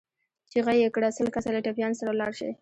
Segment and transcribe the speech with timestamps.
[0.51, 1.09] چيغه يې کړه!
[1.17, 2.51] سل کسه له ټپيانو سره لاړ شئ.